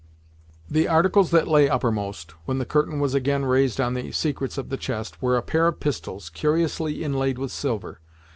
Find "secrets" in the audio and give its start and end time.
4.11-4.57